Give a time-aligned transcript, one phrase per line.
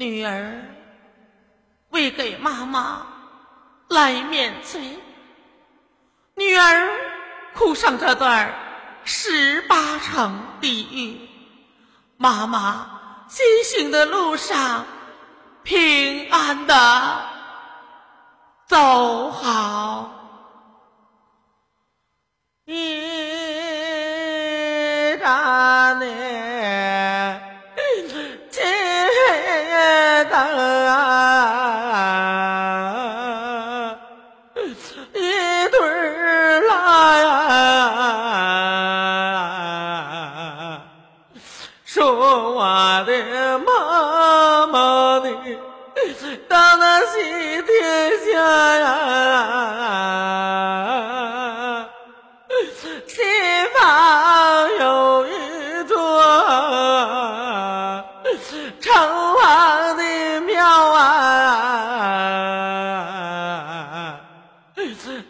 [0.00, 0.64] 女儿
[1.90, 3.06] 为给妈妈
[3.88, 4.98] 来免罪，
[6.36, 6.90] 女儿
[7.52, 8.50] 哭上这段
[9.04, 11.28] 十八层地狱，
[12.16, 14.86] 妈妈西行的路上
[15.64, 17.22] 平安的
[18.68, 20.10] 走好。
[22.64, 23.19] 一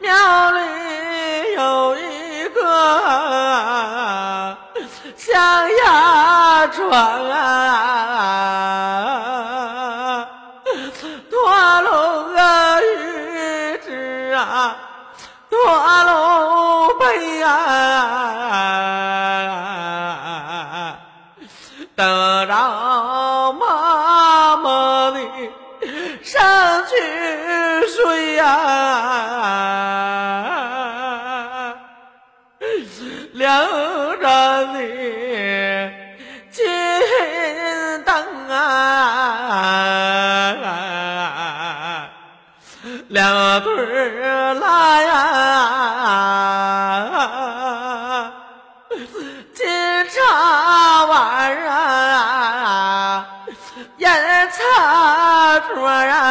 [0.00, 0.60] 庙里
[1.54, 4.56] 有一个
[5.16, 6.90] 象牙床
[7.30, 8.66] 啊，
[11.30, 14.76] 驼龙啊，玉指啊。
[15.50, 15.58] 驼
[16.04, 17.50] 龙背啊，
[21.96, 25.18] 得着妈妈的
[26.22, 26.94] 上去
[27.88, 28.46] 睡呀，
[33.32, 33.66] 亮
[34.20, 34.78] 着的
[36.50, 36.64] 金
[38.04, 38.14] 灯
[38.48, 38.56] 啊。
[43.08, 45.12] 两对儿拉呀，
[49.52, 49.66] 金
[50.08, 53.26] 茶碗啊，
[53.98, 54.10] 烟
[54.50, 56.26] 茶桌啊，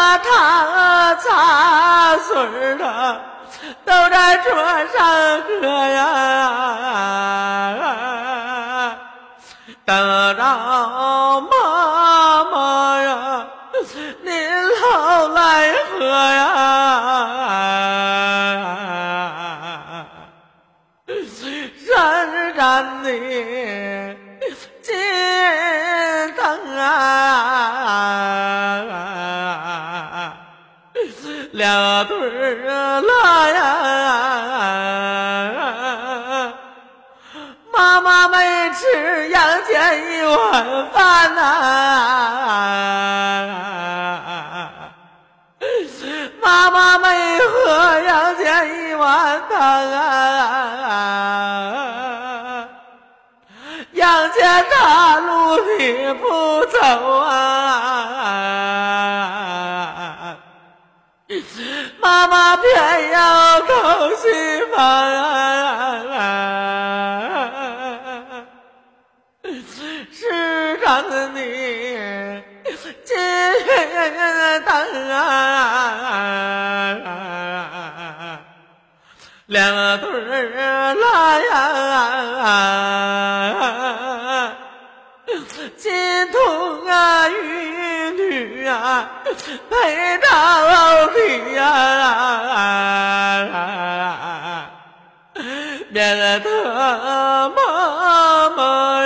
[0.00, 3.20] 热汤茶水儿
[3.84, 4.50] 都在桌
[4.96, 5.99] 上喝呀。
[38.02, 39.76] 妈妈没吃阳间
[40.10, 41.40] 一碗饭呐、
[46.40, 49.60] 妈妈没喝阳间一碗汤
[49.92, 50.88] 啊，
[53.92, 56.78] 阳间大路你不走
[57.18, 57.36] 啊，
[62.00, 65.20] 妈妈偏要走西方啊。
[73.10, 73.18] 金
[74.64, 74.70] 灯
[75.10, 75.18] 啊，
[79.46, 79.58] 两
[79.98, 81.04] 对儿拉
[81.40, 81.50] 呀，
[85.76, 85.90] 金
[86.30, 87.32] 童啊，玉
[88.12, 89.10] 女啊，
[89.68, 90.28] 陪到
[91.08, 91.18] 底
[91.54, 91.60] 呀，
[95.90, 95.98] 免
[96.44, 98.99] 得妈妈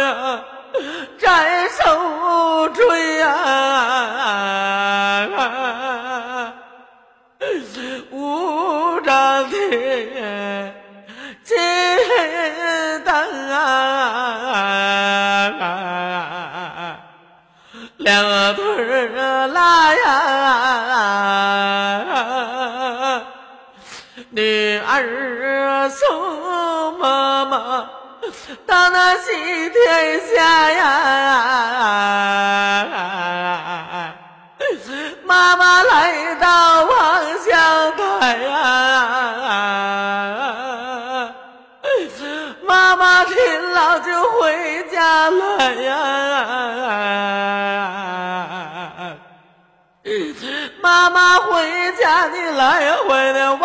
[8.10, 10.75] 无丈天
[11.44, 11.56] 金
[13.04, 13.15] 灯
[13.50, 13.60] 啊，
[17.98, 18.64] 两对
[19.09, 20.03] 儿拉呀，
[24.31, 27.88] 女儿送妈妈。
[28.67, 29.31] 到那西
[29.70, 30.82] 天下呀，
[35.26, 38.53] 妈妈来到望乡台呀，
[42.67, 45.97] 妈妈勤劳就回家来呀，
[50.81, 53.56] 妈妈回家你来回的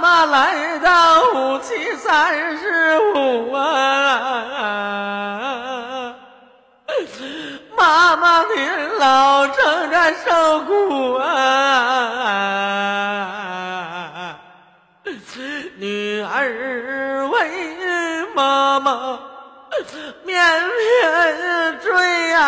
[0.00, 4.54] 妈来到五七三十五啊，
[7.76, 11.30] 妈妈您老正在受苦啊，
[15.76, 17.76] 女儿为
[18.34, 19.18] 妈妈
[20.24, 22.40] 面面追啊，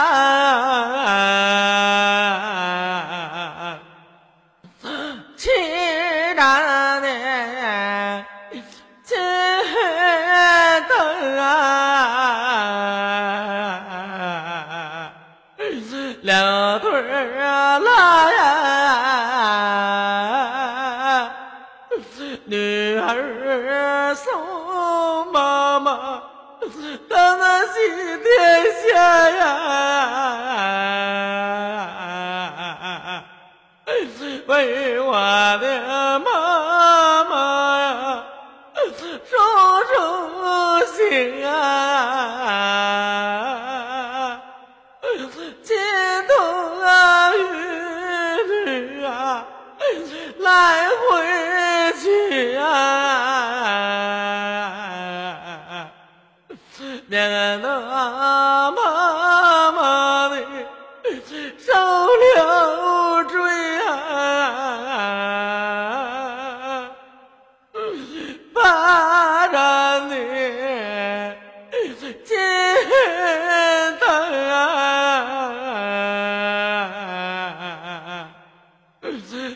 [27.89, 30.52] 到那西天下呀，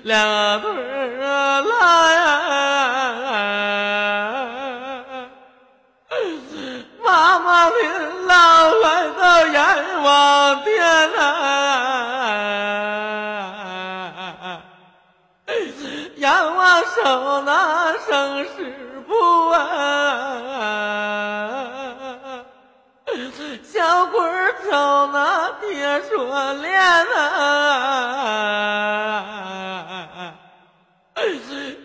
[0.06, 0.62] 两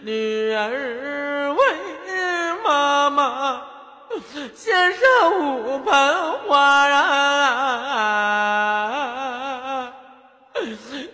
[0.03, 1.62] 女儿为
[2.63, 3.62] 妈妈
[4.56, 5.01] 献上
[5.39, 5.94] 五盆
[6.48, 7.01] 花啊，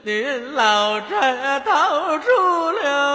[0.04, 2.30] 您老宅逃出
[2.82, 3.07] 了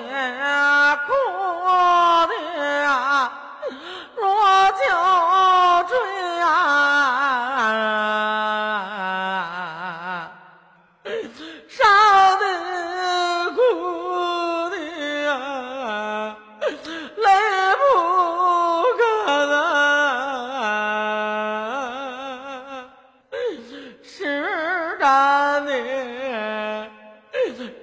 [25.40, 25.72] 咱的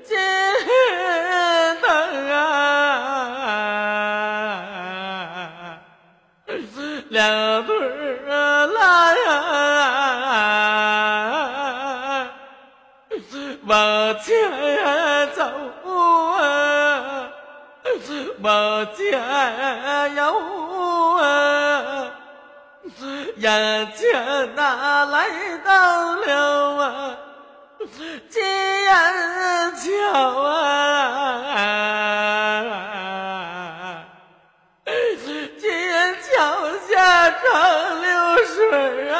[0.04, 0.16] 金
[1.82, 1.90] 灯
[2.30, 2.38] 啊，
[7.10, 9.26] 两对儿拉呀，
[13.66, 13.74] 往
[14.20, 14.36] 前
[15.34, 15.42] 走
[16.38, 17.28] 啊，
[18.44, 19.20] 往前
[20.16, 20.22] 游
[21.18, 21.24] 啊，
[23.38, 24.06] 眼前
[24.56, 25.28] 那来
[25.66, 25.72] 到
[26.18, 26.28] 了
[26.84, 27.18] 啊，
[28.29, 28.44] 金
[28.84, 28.91] 眼
[29.77, 30.53] 桥啊，
[35.60, 36.27] 金眼桥
[36.88, 37.41] 下长
[38.01, 38.08] 流
[38.46, 39.17] 水啊，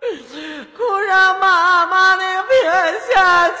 [0.76, 2.58] 哭让 妈妈你别
[3.12, 3.56] 下桥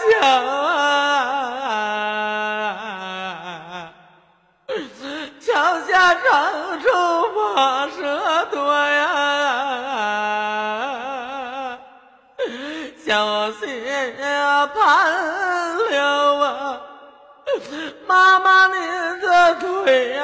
[19.84, 20.20] 会呀，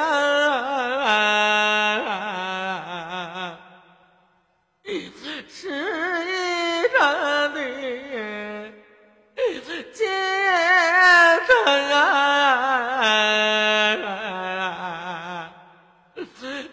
[5.49, 6.31] 是一
[6.91, 6.97] 生
[7.53, 7.57] 的，
[9.93, 10.07] 今
[11.47, 11.49] 生
[11.91, 11.95] 啊，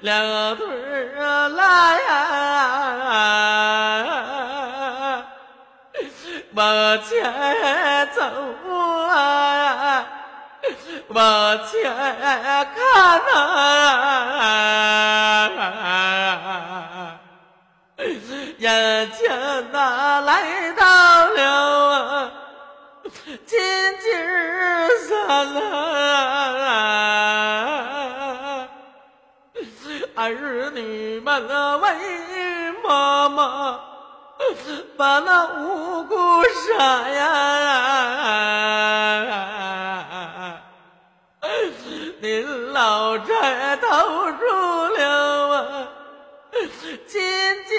[0.00, 0.12] 两
[0.56, 0.64] 腿
[1.18, 2.10] 啊，拉呀，
[6.54, 6.62] 往
[7.02, 7.12] 前
[8.14, 8.22] 走。
[11.14, 11.80] 往前
[12.74, 13.38] 看啊，
[18.58, 19.30] 眼前
[19.70, 21.40] 那来到了
[21.94, 22.30] 啊
[23.46, 23.56] 金
[24.00, 24.10] 鸡
[25.08, 25.14] 山
[25.54, 26.66] 啊，
[30.16, 31.48] 儿女们
[31.80, 31.86] 为
[32.86, 33.78] 妈妈
[34.96, 37.22] 把那五谷杀呀，
[42.20, 42.72] 您
[43.14, 45.88] 老寨投入了啊
[47.06, 47.20] 金
[47.68, 47.76] 鸡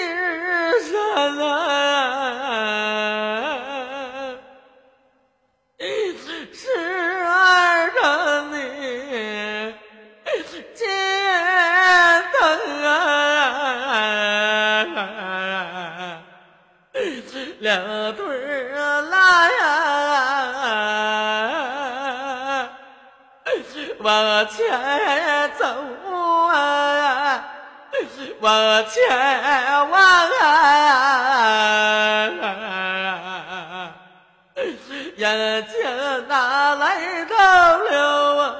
[35.16, 38.56] 眼前哪来到了啊？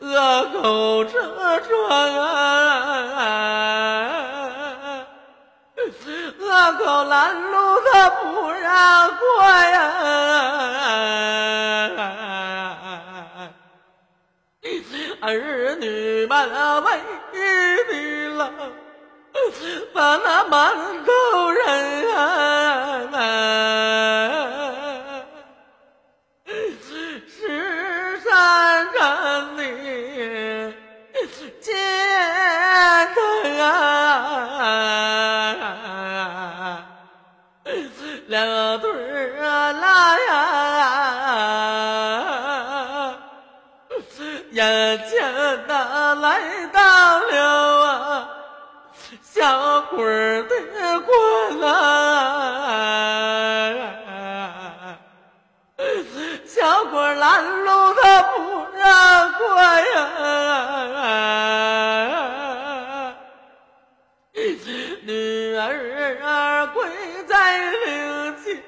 [0.00, 1.12] 恶狗这
[1.60, 3.16] 庄啊，
[6.38, 9.78] 恶狗拦路他不让过呀，
[15.22, 16.86] 儿女们为
[17.32, 17.38] 你
[18.36, 18.50] 了，
[19.94, 22.18] 把那满口人啊。
[29.08, 29.62] 山上的
[31.60, 31.74] 见
[33.14, 33.18] 灯
[33.58, 33.66] 啊，
[38.26, 38.36] 两
[38.80, 40.34] 对儿啊拉呀，
[44.50, 44.60] 眼
[45.08, 45.16] 前
[45.66, 46.26] 的来
[46.70, 46.80] 到
[47.20, 47.32] 了
[47.86, 48.28] 啊，
[49.22, 50.52] 小鬼儿的
[51.00, 51.10] 关
[51.62, 52.67] 啊。
[65.68, 66.88] 儿儿跪
[67.26, 67.34] 在
[67.70, 68.62] 灵前，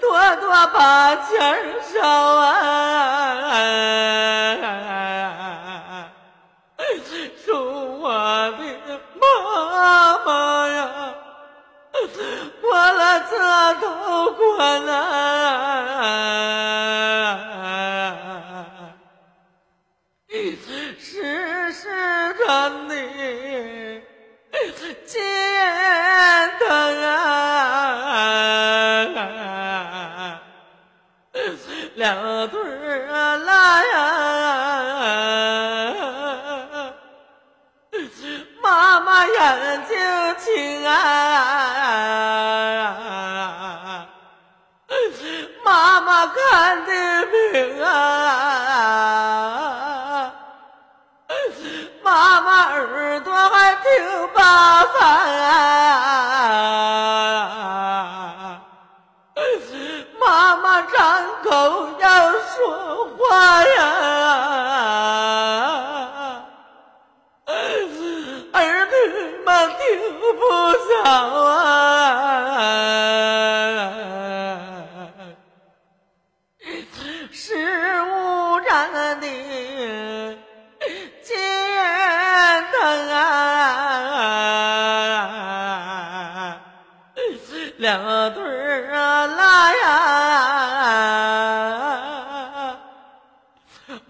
[0.00, 1.30] 多多把钱
[1.92, 2.46] 烧啊，
[7.44, 7.48] 说
[7.98, 8.08] 我
[8.52, 9.24] 的妈
[10.24, 10.28] 妈
[10.68, 10.78] 呀。
[12.62, 13.32] 过了这
[13.80, 14.96] 道关啊，
[20.98, 22.94] 是是真的
[40.90, 40.96] 啊，
[45.64, 46.92] 妈妈看的
[47.26, 47.86] 明啊，
[52.02, 54.98] 妈妈耳朵还挺巴烦
[55.42, 55.54] 啊，
[60.18, 63.99] 妈妈张口要说话呀。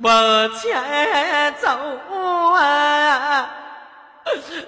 [0.03, 1.69] 往前走
[2.55, 3.51] 啊。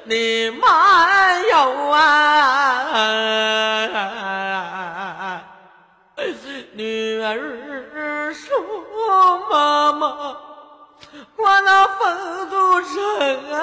[0.05, 2.85] 你慢游啊，
[6.73, 8.51] 女儿说
[9.51, 10.07] 妈妈，
[11.37, 12.91] 我那风都城
[13.53, 13.61] 啊，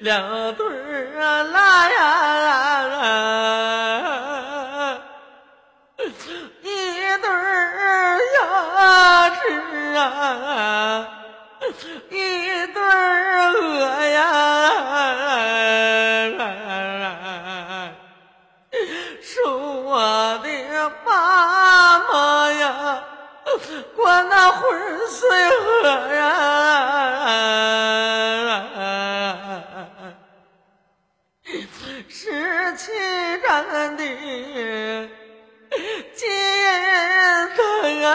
[0.00, 2.19] 两对儿啊拉呀，
[32.08, 32.92] 十七
[33.42, 34.04] 战的
[36.14, 36.28] 金
[37.56, 38.08] 灯啊，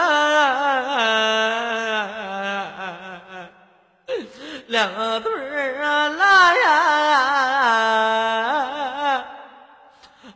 [4.66, 4.90] 两
[5.22, 6.72] 对儿啊拉呀，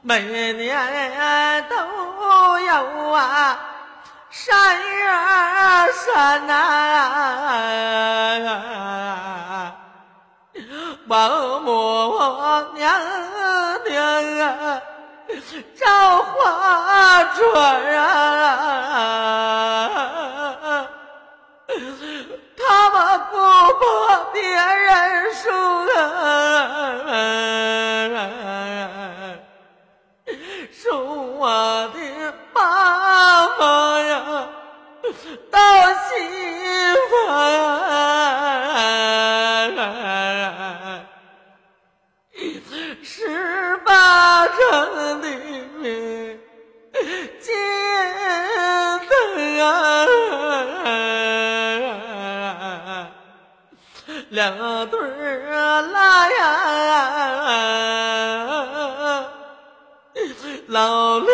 [0.03, 1.75] 每年都
[2.61, 3.59] 有啊。
[4.31, 4.55] 山
[5.01, 6.55] 呀山呐，
[11.11, 12.17] 王母
[12.75, 12.89] 娘
[13.85, 14.81] 娘啊，
[15.77, 17.53] 照花船
[17.97, 17.99] 啊，
[22.57, 22.97] 他们
[23.29, 23.35] 不
[23.81, 23.83] 把
[24.33, 25.51] 别人说
[25.97, 25.99] 啊，
[30.73, 31.43] 说我
[31.93, 31.99] 的
[32.55, 34.47] 妈妈呀，
[35.51, 35.59] 到
[36.05, 36.07] 媳
[37.11, 37.11] 妇
[44.81, 45.29] 八层的
[47.39, 47.53] 金
[49.11, 49.13] 灯
[49.61, 49.63] 啊，
[54.31, 54.57] 两
[54.89, 56.41] 对儿拉呀。
[60.69, 61.29] 老刘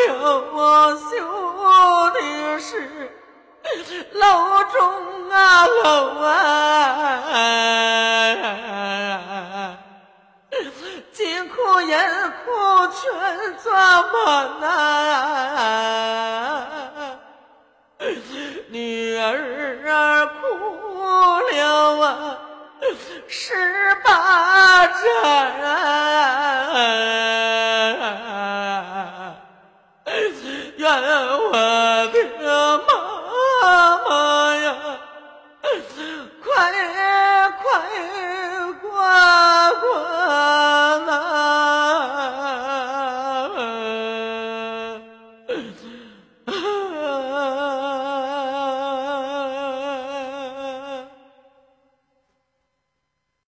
[0.99, 1.07] 修
[2.11, 2.19] 的
[2.59, 3.13] 是
[4.15, 5.85] 楼中啊楼
[6.23, 6.33] 啊，
[12.47, 12.51] 不
[12.93, 13.03] 全
[13.59, 14.15] 怎么
[14.61, 14.71] 难？
[18.69, 20.37] 女儿啊，哭
[21.51, 22.39] 了啊，
[23.27, 25.03] 十八载。